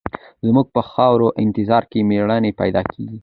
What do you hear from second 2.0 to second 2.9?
مېړني پیدا